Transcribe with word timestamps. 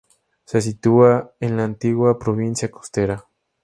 Se 0.45 0.61
sitúa 0.61 1.35
en 1.39 1.57
la 1.57 1.63
antigua 1.65 2.17
Provincia 2.17 2.71
Costera. 2.71 3.23